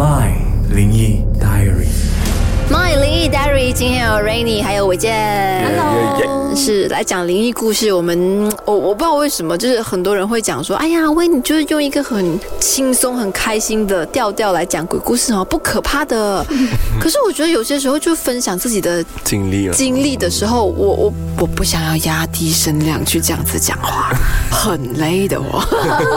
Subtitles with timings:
[0.00, 0.32] My
[0.70, 2.49] 灵异 Diary。
[2.70, 7.92] My 灵异 Diary，今天有 Rainy 还有伟健 Hello 是来讲灵异故事。
[7.92, 16.44] 我们我我不知道为什么，就是很多人会讲说，哎呀，威你就是用一个很轻松、很开心的调调来讲鬼故事哦，不可怕的。
[17.00, 24.12] 可是我觉得有些时候就分享自己的经历了，经历的时候，我我我不想要压低声量去这样子讲话，
[24.50, 25.60] 很累的我。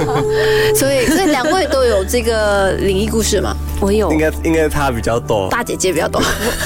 [0.75, 3.55] 所以所以两位都有这个灵异故事吗？
[3.79, 5.49] 我有应该应该他比较多。
[5.49, 6.21] 大姐姐比较多。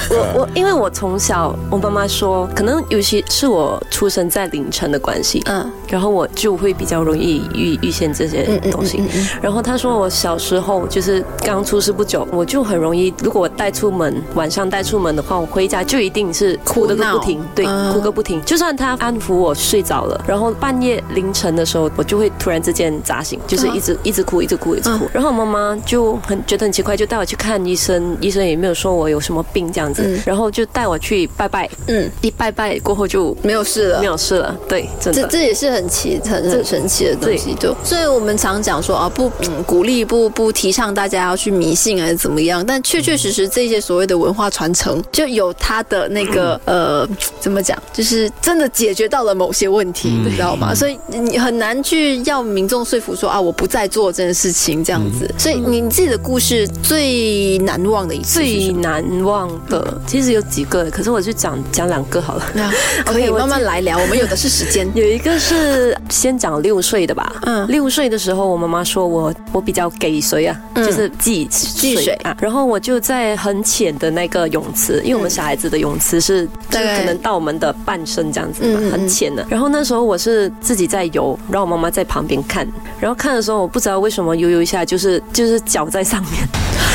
[0.09, 9.01] 我我因为我从小我妈妈说，可能尤其是我出生在凌晨的关系，嗯然后我就会比较容易遇遇见这些东西。
[9.41, 18.41] 然后她说我小时候就是刚出世不久，我就很容易，如果我带出门，晚上带出门的话，我回家就一定是哭的个不停，对，嗯哭个不停。
[18.43, 25.07] 就算她安抚我睡着了，然后半夜凌晨的时候，我就会突然之间砸醒，就是一直一直哭，一直哭，一直哭。
[25.13, 33.99] 然后我妈妈就很觉得很奇怪，就带我去看医生，医生也没有说我有什么病这样子，然后就带我去拜拜，嗯，一拜拜过后就没有事了。
[33.99, 34.07] 没。
[34.07, 35.23] 有事了，对，真的。
[35.23, 47.05] 这这也是很奇很很神奇的东西，就所以我们常讲说啊，不嗯鼓励不不提倡大家要去迷信还是怎么样，但确确实实这些所谓的文化传承就有它的那个呃
[47.41, 50.73] 怎么讲，就是真的解决到了某些问题，你知道吗？
[50.73, 58.71] 所以你很难去要民众说服说啊我不再做这件事情这样子，所以你自己的故事最难忘的一次最？
[58.71, 62.43] 难忘的其实有几个，可是我就讲讲两个好了。
[62.61, 62.71] 啊
[63.05, 64.87] 可以慢慢来聊，我们有的是时间。
[64.95, 67.57] 有一个是先讲六岁的吧，嗯。
[67.57, 79.45] 嗯，六岁的时候，我妈妈说我我比较给水啊，就是忌忌水啊，然后我就在很浅的那个泳池，因为我们小孩子的泳池是就可能到我们的半身这样子很浅的。
[79.49, 82.67] 然后那时候我是自己在游，然后我妈妈在旁边看，
[82.99, 86.47] 然后看的时候我不知道为什么游游一下就是就是脚在上面。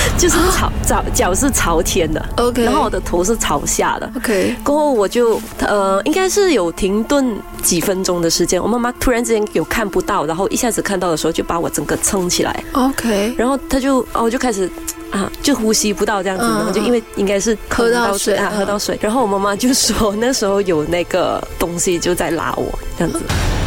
[0.19, 2.25] 就是朝脚脚是朝天的。
[2.37, 8.63] OK 然后我的头是朝下的，OK，过后我就呃，应该是有停顿几分钟的时间。
[8.63, 14.71] 我妈妈突然之间有看不到，然后一下子看到的时候，就把我整个撑起来，OK，然后她就哦，我就开始。
[15.13, 18.99] 啊，就呼吸不到这样子，嗯然后就因为应该是喝到水啊，喝到水。
[18.99, 22.67] 然后我妈妈就说 那时候有那个东西就在拉我
[22.99, 23.21] 这样子，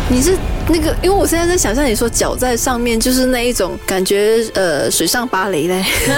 [0.09, 0.35] 你是
[0.67, 5.83] 那个，因为我现在在想象你说脚在上面，就是那一种感觉，呃，水上芭蕾嘞。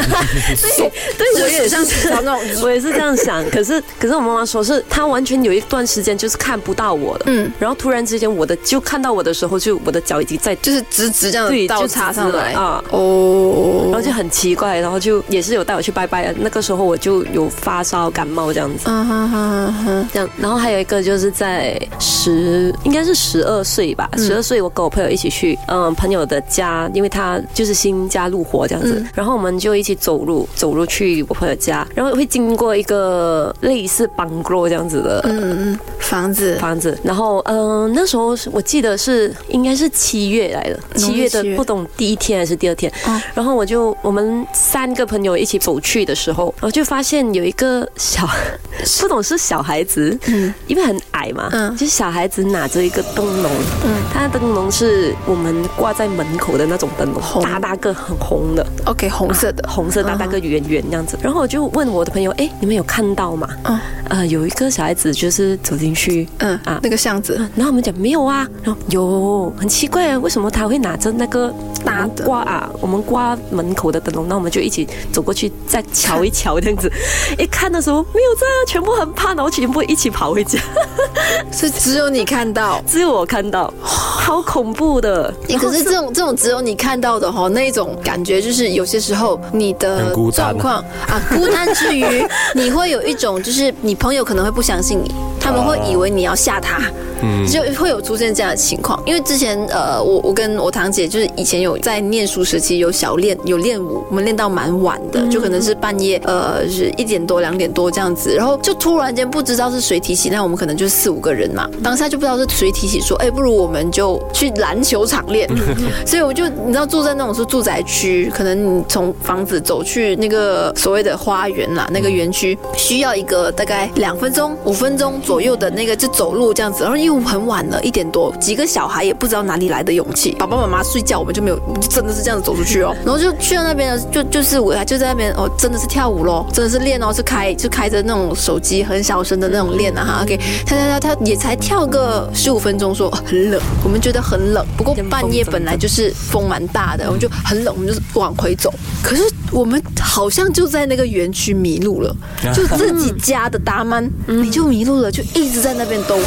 [0.77, 3.47] 对，对我也是那种， 我也是这样想。
[3.49, 16.33] 可是 可是我妈妈说是她完全有一段时间就是看不到我了，嗯，然后突然之间我的就看到我的时候，就我的脚已经在就是直直这样对倒插上来啊哦，然后就很奇怪，然后就也是有带我去拜拜。
[16.37, 18.85] 那个时候我就有发烧、感冒这样子。
[18.85, 24.09] 嗯哼哼哼，这样，然后还有一个就是在十，应该是十二岁吧。
[24.17, 43.21] 十二岁，我跟我朋友一起去，嗯，朋友的家，因为他就是新家入伙这样子，然后我们就一起走路，走路去我朋友家，然后会经过一个类似 bungalow 这样子的嗯嗯，房子，房子，然后嗯、呃那时候是我记得是应该是七月来的，七月的不懂第一天还是第二天，哦。
[43.33, 48.25] 然后我就我们三个朋友一起走去的时候，我就发现有一个小
[49.01, 50.53] 不懂是小孩子，嗯。
[50.67, 51.71] 因为很矮嘛，嗯。
[51.75, 53.51] 就是小孩子拿着一个灯笼，
[53.85, 53.95] 嗯。
[54.13, 61.17] 他的灯笼是我们挂在门口的那种灯笼，大大个很红的，，OK，红色的，红色大大个圆圆这样子。
[61.21, 63.49] 然后我就问我的朋友，哎，你们有看到吗？
[63.63, 63.77] 嗯。
[64.09, 66.79] 呃，有一个小孩子就是走进去，嗯啊。
[66.83, 71.51] 那个巷子，然后我们讲没有啊，然后有，很奇怪啊，为什么他会拿着那个
[71.83, 72.23] 大的。
[72.23, 76.91] 挂啊，我们挂门口的灯笼，那我们就一起走过去再瞧一瞧这样子。
[77.39, 80.59] 一看的时候没有在啊，全部很怕，然后全部一起跑回家，
[81.51, 82.81] 是只有你看到。
[82.85, 85.33] 只有我看到，好恐怖的。
[85.47, 90.75] 欸可是这种这种只有你看到的哈，那种感觉就是有些时候你的状况
[91.07, 95.11] 啊，孤单之余，你会有一种就是你朋友可能会不相信你，
[95.47, 96.91] 他们会以为你要吓他，
[97.21, 99.01] 嗯，就会有出现这样的情况。
[99.05, 115.47] 因为之前呃，我我跟我堂姐就是以前有在念书时期有小练有练舞，我们练到蛮晚的，就可能是半夜呃是一点多两点多这样子，然后就突然间不知道是谁提起，那我们可能就四五个人嘛，当下就不知道是谁提起说，哎，不如我们就去篮球场练。
[116.05, 140.35] 所以我就你知道住在那种是住宅区，可能你从房子走去那个所谓的花园啦，那个园区需要一个大概两分钟、五分钟左左右的那个就走路这样子，然后因为很晚了，一点多，几个小孩也不知道哪里来的勇气，爸爸妈妈睡觉，我们就没有，真的是这样子走出去哦，然后就去到那边，就就是我就在那边哦，真的是跳舞咯，真的是练哦，是开就开着那种手机很小声的那种练啊哈，OK，
[140.65, 148.73] 跳跳跳跳也才跳个十五分钟，说很冷，我们觉得很冷，不过半夜本来就是风蛮大的，我们就很冷，我们就是往回走，
[149.03, 152.15] 可是我们好像就在那个园区迷路了，
[152.55, 156.17] 就自己家的达曼，你就迷路了，就一直在那边兜，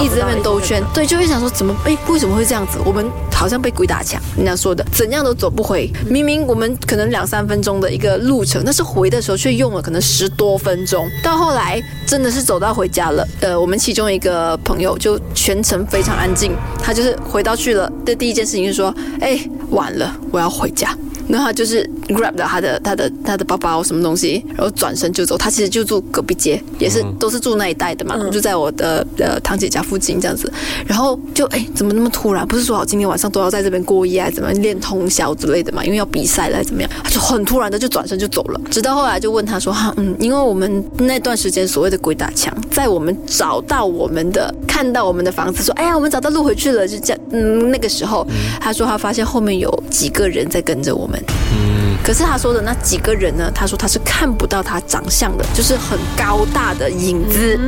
[0.00, 2.78] 一直在那边兜圈，对，就会想说怎么哎为什么会这样子？
[2.84, 13.26] 我们好像被鬼打墙，人家说的怎样都走不回，明明我们可能两三分钟的一个路程，但是回的时候却用了可能十多分钟，到后来真的是走到回家了。
[13.40, 16.52] 呃，我们其中一个朋友就全程非常安静，
[16.82, 19.38] 他就是回到去了的第一件事情就是说，哎，
[19.70, 20.96] 晚了，我要回家。
[21.28, 25.36] 然后他就是 grab 了他的他的他的包包什么东西，然后转身就走。
[25.36, 30.50] 他其实就住隔壁街，也是都是住那一带的嘛，就在我的呃堂姐家附近这样子。
[30.86, 32.46] 然后就哎，怎么那么突然？
[32.46, 35.84] 不是说好今天晚上都要在这边过夜，怎么练通宵之类的嘛？
[35.84, 36.90] 因为要比赛了，怎么样？
[37.02, 38.60] 他就很突然的就转身就走了。
[38.70, 47.20] 直到后来就问他说：“哈，嗯，因为我们那段时间所谓的鬼打墙，在我们找到我们的看到我们的房子，说哎呀，我们找到路回去了，就这样。
[47.32, 48.26] 嗯，那个时候
[48.60, 51.20] 他说他发现后面有几个人在跟着我们。”
[51.52, 51.65] 嗯，
[52.04, 53.50] 可是他说的那几个人呢？
[53.54, 57.58] 他说他是看不到他长相的，就是很高大的影子。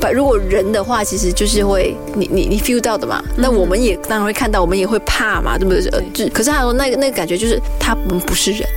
[0.00, 3.20] 把，如果人的话，其实就是会你你你 feel 到的嘛。
[3.36, 5.84] 那我们也当然会看到，我们也会怕嘛，对不对？
[5.90, 8.68] 呃，就可是他说那个那个感觉就是他们不是人，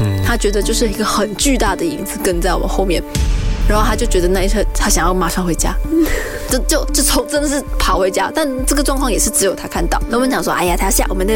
[0.00, 3.02] 嗯，他觉得就是一个很巨大的影子跟在我们后面。
[3.68, 5.72] 然后他就觉得那一刻，他想要马上回家，
[6.50, 8.28] 就就就从真的是跑回家。
[8.34, 10.00] 但这个状况也是只有他看到。
[10.08, 11.32] 那我们讲说，哎呀，他要吓我们的。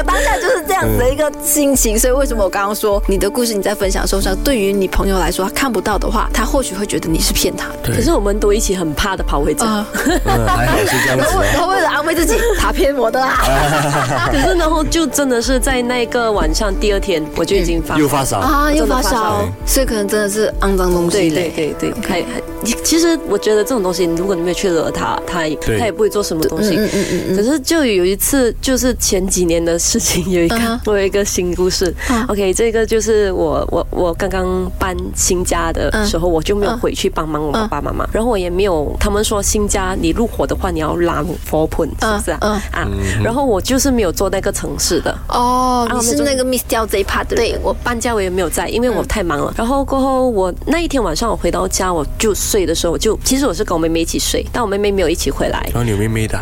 [0.00, 7.66] 我当下就是这样子的一个心情，所以为什么我刚刚说你的故事你在分享的时候，对于你朋友来说他看不到的话，他或许会觉得你是骗他。
[7.84, 9.84] 可是我们都一起很怕的跑回家，
[10.24, 11.26] 还好是这样子。
[11.52, 13.36] 然后为了安慰自己，他骗我的啦。
[14.32, 20.50] 可是然后就真的是在那个晚上，第二天我就已经发又发烧啊，又发烧，所以可能真的是。
[20.60, 22.40] 肮脏东西，对对对对，还还，
[22.84, 25.40] 其实我觉得这种东西，如果你没有去惹他，他
[25.78, 26.76] 他也不会做什么东西。
[26.76, 27.36] 嗯嗯嗯嗯。
[27.36, 31.92] 可是就有一次，就是前几年的事情，有一个我有一个新故事。
[32.28, 42.62] OK，这个就是我我我刚刚搬新家的时候，我就没有回去帮忙我爸爸妈妈，然后我也没有，他们说新家你入伙的话，你要拉佛盆，是不是啊？
[42.70, 42.88] 啊，
[43.24, 45.16] 然后我就是没有做那个城市的。
[45.28, 47.34] 哦，你是那个 miss 掉这一 part 的。
[47.34, 49.52] 对，我搬家我也没有在，因为我太忙了。
[49.56, 50.54] 然后过后我。
[50.66, 55.58] 那一天晚上我回到家，我就睡的时候，我就其实我是跟我妹妹一起睡，但我妹妹没有一起回来。
[55.72, 56.38] 然后你有妹妹的，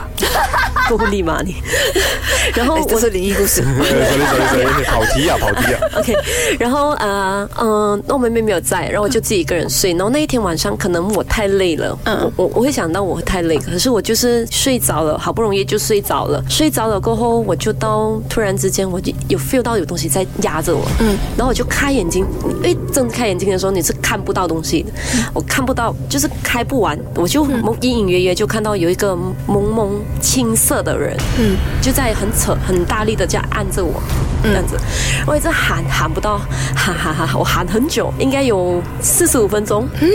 [0.89, 1.55] 够力吗你？
[2.55, 3.63] 然后这是灵异 故事，
[4.87, 5.81] 跑题啊跑题啊。
[5.97, 6.15] OK，
[6.59, 9.93] 然后呃嗯，那我妹妹没有在，然后我就自己一个人睡。
[9.93, 16.43] 然后那一天晚上可能我太累了，嗯，我我会想到我太累，可是我就是睡着了，好不容易就睡着了。
[16.49, 22.27] 睡着了过后，我就到突然之间我就有 feel 到有东西在压着我，嗯，然后我就开眼睛，
[22.63, 23.83] 哎，睁开眼睛的时候你。
[23.89, 24.93] 是看不到东西的，
[25.33, 27.47] 我看不到，就是开不完，我就
[27.81, 34.03] 隐隐约约就看到有一个蒙蒙青色的人，嗯，就在很扯很大力的这样按着我，
[34.43, 34.77] 这样子，
[35.25, 36.39] 我一直喊喊不到，
[36.75, 40.09] 喊喊喊，我喊很久，应该有四十五分钟，嗯，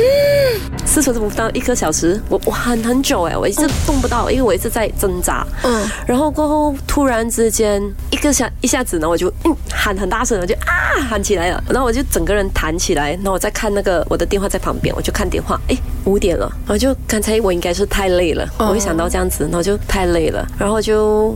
[0.85, 7.81] 四十五到一个小时，我我喊很久哎，我一直动不到，因为我一直在挣扎，嗯，然后过后突然之间
[8.11, 13.63] 一个下一下子呢，我就嗯喊很大声，我就啊喊起来了，然后我就整个人弹起来，然后我再看。
[13.63, 21.33] 看那个我的电话在旁边，我就看电话，哎，五点了，然后就刚才我应该是太累了，我会想到这样子，然后就太累了，然后就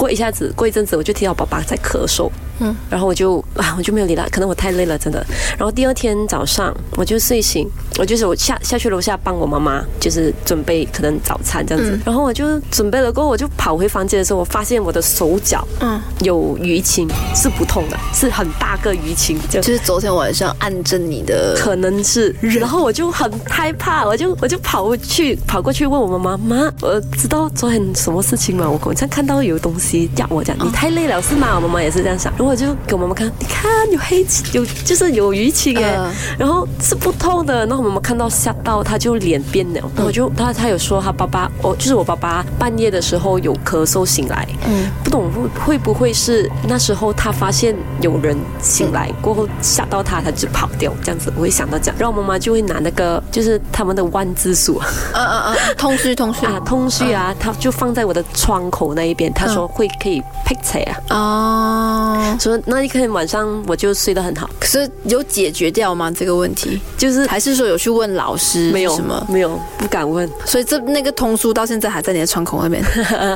[0.00, 2.30] 过一下子，过一阵子，我就听到爸爸在咳嗽。
[2.60, 5.24] 嗯，然后我就啊，我就没有理他，可能我太累了，真的。
[5.58, 7.68] 然后第二天早上我就睡醒，
[7.98, 11.98] 我就是我下下去楼下帮我妈妈，就是准备可能早餐这样子。
[12.04, 22.34] 然后我就准备了过后，我就跑回房间的时候，我发现我的手脚嗯有淤青，是不痛的，是很大个淤青，就是昨天晚上按着你的，可能是。
[22.40, 28.68] 然后我就很害怕，我就我就跑过去跑过去问我妈妈妈，我知道昨天什么事情吗？
[28.68, 31.54] 我好像看到有东西压我讲，你太累了是吗？
[31.56, 32.32] 我妈妈也是这样想。
[32.50, 35.96] 我就给我妈妈看，你看有黑青，有就是有淤青哎，
[36.36, 37.64] 然后是不痛的。
[37.66, 39.80] 然后我妈妈看到吓到，她就脸变了。
[39.94, 51.32] 然后就她她有说，她爸爸，我就是我爸爸半夜的时候有咳嗽醒来，嗯，不懂会会不会是那时候他发现有人醒来过后吓到他，他就跑掉这样子。
[51.36, 54.80] 我会想到这样，然后妈妈就会拿那个就是他们的万字书，
[55.14, 59.32] 嗯嗯嗯，通虚通虚 啊，通虚啊，他就放在我的窗口那一边。
[59.32, 62.36] 她说会可以辟邪啊，哦。
[62.40, 66.10] 所以那一天晚上我就睡得很好，可是有解决掉吗？
[66.10, 69.26] 这个问题，就是还是说有去问老师没有什么？
[69.28, 70.28] 没有不敢问。
[70.46, 72.82] 所以这那个通书到现在还在你的窗口那边。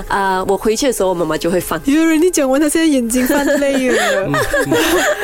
[0.09, 1.79] 啊、 我回去的时候，我妈妈就会放。
[1.85, 4.27] 有人你讲完，他现在眼睛泛泪了。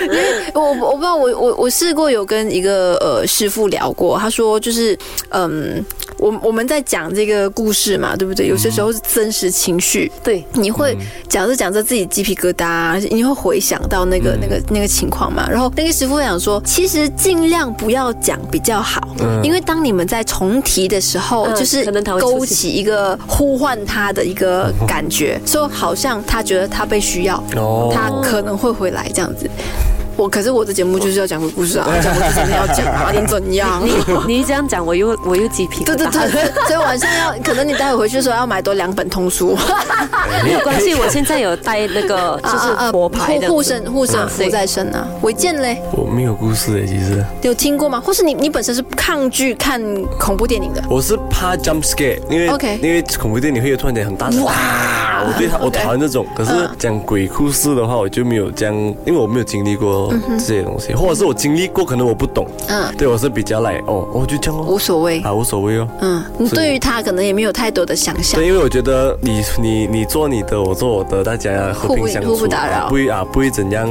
[0.03, 4.97] 因为我我不知道，我我我试过有跟一个呃师傅聊过，他说就是
[5.31, 5.83] 嗯，
[6.21, 8.47] 我我们在讲这个故事嘛，对不对？
[8.47, 10.97] 有些时候是真实情绪，对，你会
[11.29, 15.49] 讲着讲着自己鸡皮疙瘩，你会回想到那个、那个那个情况嘛。
[15.51, 19.01] 然后那个师傅讲说，其实尽量不要讲比较好，
[19.43, 27.91] 因为当你们在重提的时候，嗯就是可能他会勾起一个呼唤他的一个感觉，说好像他觉得他被需要，哦。
[27.93, 29.49] 他可能会回来这样子。
[30.21, 33.81] 我可是我的节目就是要讲鬼故事啊， 讲鬼故事真的要讲啊，你怎样？
[33.87, 33.95] 你
[34.35, 35.83] 你一这样讲，我又我又鸡皮。
[35.83, 36.21] 对对对，
[36.67, 39.57] 所以晚上要，可能你待会回去的时候要买多两本通书。
[40.45, 45.09] 没有关系，我现在有带那个就是佛牌的护护身护身符在身啊。
[45.23, 47.99] 违建嘞，我没有故事诶，其实有听过吗？
[47.99, 49.81] 或是你你本身是抗拒看
[50.19, 50.83] 恐怖电影的？
[50.91, 54.53] 我是怕 jump scare，因为 OK 因为恐怖电影会有突然间很大声哇，
[55.27, 56.27] 我对他我讨厌这种。
[56.35, 58.75] 可是讲鬼故事的话，我就没有这样，
[59.07, 62.47] 因为我没有经历过这些东西，或者是我经历过，可能我不懂。
[62.69, 65.21] 嗯，对我是比较来哦，我就这样哦，无所谓。
[65.21, 65.89] 啊无所谓哦。
[66.01, 68.47] 嗯，你对于他可能也没有太多的想象对，。
[68.47, 73.89] 因为我觉得你你你做你的，我做我的，大家和平相处，互不打扰不会啊，不会怎样，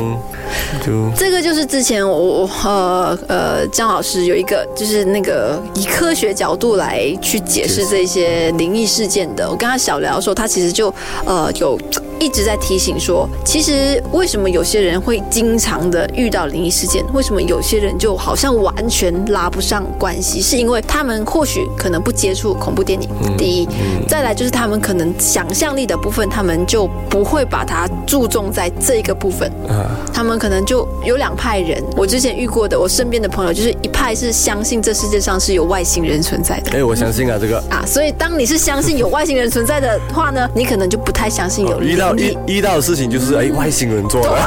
[0.85, 9.49] 就这个就是之前我我呃呃张老师有一个就是那个以科学角度来去解释这些灵异事件的。
[9.49, 10.93] 我跟他小聊的时候，他其实就
[11.25, 11.77] 呃有
[12.19, 23.67] 一直在提醒说，其实为什么有些人会经常的遇到灵异事件，为什么有些人就好像完全拉不上关系，是因为他们或许可能不接触恐怖电影，第一，
[24.07, 29.49] 再来就是他们可能想象力的部分，他们就不会把它注重在这一个部分。
[29.67, 31.81] 啊，他们可能就有两派人。
[31.95, 36.71] 我之前遇过的，我身边的朋友就是一派是相信这世界上是有外星人存在的。
[36.71, 44.37] 哎，我相信啊，这个啊，所以当你是相信有外星人存在的话呢，你可能就不太相信有哦遇到遇遇到的事情就是哎外星人做的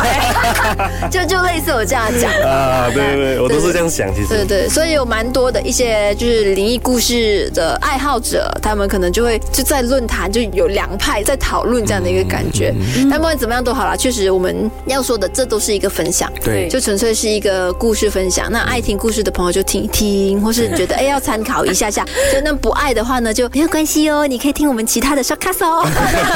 [1.10, 2.30] 就就类似我这样讲。
[2.42, 4.28] 啊，对对对，我都是这样想，其实。
[4.28, 12.74] 对对，所以有蛮多的一些就是灵异故事的爱好者，他们可能就会就在论坛就有两派在讨论这样的一个感觉。
[13.10, 18.50] 但不管怎么样都好啦，确实我们要说的这都是一个分享，对就纯粹是一个故事分享。
[18.50, 25.86] 那爱听故事的朋友就听一听，或是觉得哎要参考一下下， 就那不爱的话呢就没有关系哦，你可以听我们其他的 shortcast 哦。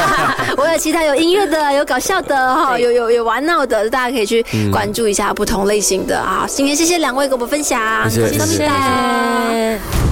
[0.57, 6.47] 我有其他有音乐的，有搞笑的哈，有有有玩闹的，大家可以去关注一下不同类型的啊。
[6.49, 10.06] 今天谢谢两位给我们分享，谢谢谢谢谢谢。